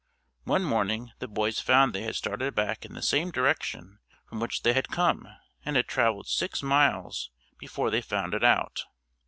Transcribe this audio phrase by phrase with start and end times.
[0.45, 4.63] One morning the boys found they had started back in the same direction from which
[4.63, 5.27] they had come
[5.63, 8.85] and had traveled six miles before they found it out.